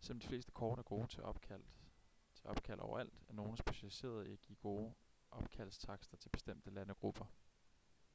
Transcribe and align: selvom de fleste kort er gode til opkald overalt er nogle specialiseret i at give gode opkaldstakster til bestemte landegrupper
selvom 0.00 0.20
de 0.20 0.26
fleste 0.26 0.50
kort 0.50 0.78
er 0.78 0.82
gode 0.82 1.06
til 1.06 1.22
opkald 2.46 2.80
overalt 2.80 3.12
er 3.28 3.32
nogle 3.32 3.58
specialiseret 3.58 4.28
i 4.28 4.32
at 4.32 4.40
give 4.40 4.56
gode 4.62 4.92
opkaldstakster 5.30 6.16
til 6.16 6.28
bestemte 6.30 6.70
landegrupper 6.70 7.24